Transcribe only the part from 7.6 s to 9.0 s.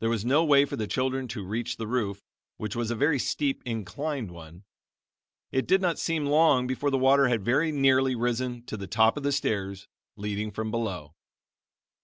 nearly risen to the